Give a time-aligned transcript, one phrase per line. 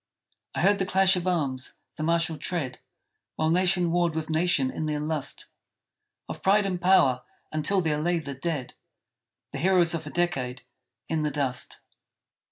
[0.55, 2.79] I heard the clash of arms; the martial tread;
[3.35, 5.45] While nation warred with nation in their lust
[6.27, 8.73] Of pride and power, until there lay the dead
[9.51, 10.63] The heroes of a decade
[11.07, 11.81] in the dust!